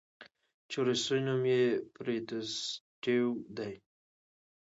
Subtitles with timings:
[0.69, 1.63] چې روسي نوم ئې
[1.95, 3.71] Bratstvoدے